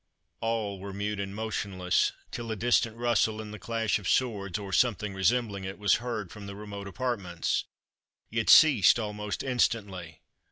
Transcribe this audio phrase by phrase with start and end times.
[0.39, 4.73] All were mute and motionless, till a distant rustle, and the clash of swords, or
[4.73, 7.65] something resembling it, was heard from the remote apartments.
[8.31, 10.21] It ceased almost instantly.